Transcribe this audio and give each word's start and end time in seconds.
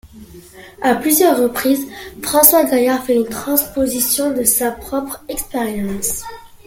À 0.81 0.95
plusieurs 0.95 1.37
reprises, 1.37 1.85
François 2.23 2.63
Gaillard 2.63 3.03
fait 3.03 3.13
une 3.15 3.29
transposition 3.29 4.31
de 4.31 4.43
sa 4.43 4.71
propre 4.71 5.23
expérience. 5.29 6.23